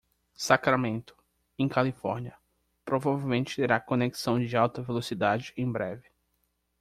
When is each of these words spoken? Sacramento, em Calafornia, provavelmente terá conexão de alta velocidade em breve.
Sacramento, 0.39 1.15
em 1.59 1.67
Calafornia, 1.69 2.33
provavelmente 2.83 3.57
terá 3.57 3.79
conexão 3.79 4.39
de 4.43 4.57
alta 4.57 4.81
velocidade 4.81 5.53
em 5.55 5.71
breve. 5.71 6.09